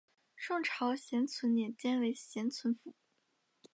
[0.35, 2.95] 宋朝咸淳年间为咸淳府。